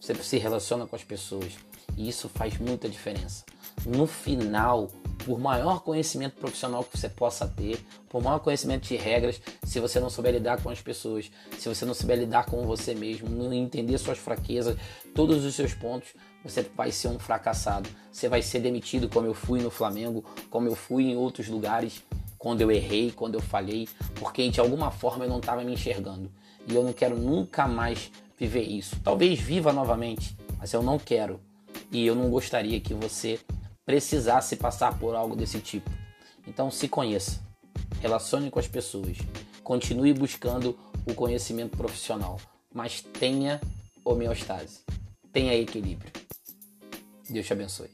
Você 0.00 0.14
se 0.16 0.36
relaciona 0.38 0.86
com 0.86 0.96
as 0.96 1.04
pessoas 1.04 1.52
e 1.96 2.08
isso 2.08 2.28
faz 2.28 2.58
muita 2.58 2.88
diferença. 2.88 3.44
No 3.86 4.06
final, 4.06 4.90
por 5.24 5.38
maior 5.38 5.80
conhecimento 5.80 6.36
profissional 6.36 6.84
que 6.84 6.98
você 6.98 7.08
possa 7.08 7.46
ter, 7.46 7.78
por 8.08 8.22
maior 8.22 8.38
conhecimento 8.38 8.86
de 8.86 8.96
regras, 8.96 9.40
se 9.62 9.80
você 9.80 9.98
não 9.98 10.10
souber 10.10 10.32
lidar 10.32 10.62
com 10.62 10.70
as 10.70 10.80
pessoas, 10.80 11.30
se 11.58 11.68
você 11.68 11.84
não 11.84 11.94
souber 11.94 12.18
lidar 12.18 12.46
com 12.46 12.66
você 12.66 12.94
mesmo, 12.94 13.28
não 13.28 13.52
entender 13.52 13.96
suas 13.98 14.18
fraquezas, 14.18 14.76
todos 15.14 15.44
os 15.44 15.54
seus 15.54 15.74
pontos, 15.74 16.10
você 16.44 16.62
vai 16.76 16.92
ser 16.92 17.08
um 17.08 17.18
fracassado. 17.18 17.88
Você 18.12 18.28
vai 18.28 18.42
ser 18.42 18.60
demitido, 18.60 19.08
como 19.08 19.26
eu 19.26 19.34
fui 19.34 19.60
no 19.60 19.70
Flamengo, 19.70 20.24
como 20.50 20.68
eu 20.68 20.74
fui 20.74 21.04
em 21.04 21.16
outros 21.16 21.48
lugares, 21.48 22.02
quando 22.38 22.60
eu 22.60 22.70
errei, 22.70 23.10
quando 23.10 23.36
eu 23.36 23.40
falhei, 23.40 23.88
porque 24.16 24.50
de 24.50 24.60
alguma 24.60 24.90
forma 24.90 25.24
eu 25.24 25.30
não 25.30 25.38
estava 25.38 25.64
me 25.64 25.72
enxergando. 25.72 26.30
E 26.68 26.74
eu 26.74 26.82
não 26.82 26.92
quero 26.92 27.16
nunca 27.16 27.66
mais 27.66 28.12
viver 28.38 28.62
isso. 28.62 28.96
Talvez 29.02 29.40
viva 29.40 29.72
novamente, 29.72 30.36
mas 30.58 30.72
eu 30.72 30.82
não 30.82 30.98
quero. 30.98 31.40
E 31.90 32.06
eu 32.06 32.14
não 32.14 32.28
gostaria 32.28 32.80
que 32.80 32.92
você 32.92 33.40
precisasse 33.84 34.56
passar 34.56 34.98
por 34.98 35.14
algo 35.14 35.36
desse 35.36 35.60
tipo. 35.60 35.90
Então 36.46 36.70
se 36.70 36.88
conheça, 36.88 37.40
relacione 38.00 38.50
com 38.50 38.58
as 38.58 38.68
pessoas, 38.68 39.18
continue 39.62 40.12
buscando 40.12 40.78
o 41.06 41.14
conhecimento 41.14 41.76
profissional, 41.76 42.40
mas 42.72 43.00
tenha 43.00 43.60
homeostase, 44.04 44.80
tenha 45.32 45.54
equilíbrio. 45.54 46.12
Deus 47.28 47.46
te 47.46 47.52
abençoe. 47.52 47.93